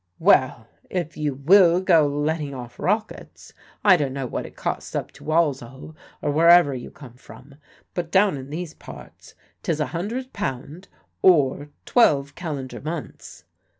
_""Well, 0.17 0.67
if 0.89 1.15
you 1.15 1.35
will 1.35 1.79
go 1.79 2.07
letting 2.07 2.55
off 2.55 2.79
rockets. 2.79 3.53
I 3.85 3.97
dunno 3.97 4.25
what 4.25 4.47
it 4.47 4.55
costs 4.55 4.95
up 4.95 5.11
to 5.11 5.23
Walsall, 5.23 5.95
or 6.23 6.31
wherever 6.31 6.73
you 6.73 6.89
come 6.89 7.13
from, 7.13 7.53
but 7.93 8.09
down 8.11 8.35
in 8.35 8.49
these 8.49 8.73
parts 8.73 9.35
'tis 9.61 9.79
a 9.79 9.85
hundred 9.93 10.33
pound 10.33 10.87
or 11.21 11.69
twelve 11.85 12.33
calendar 12.33 12.81
months." 12.81 13.43